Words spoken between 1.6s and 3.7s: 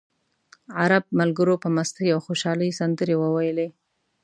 په مستۍ او خوشالۍ سندرې وویلې.